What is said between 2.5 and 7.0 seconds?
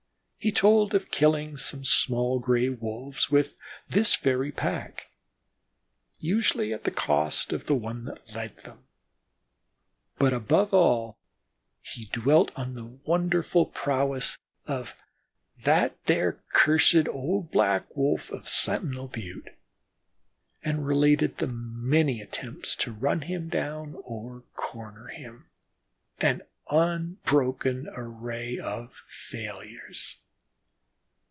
wolves with this very pack, usually at the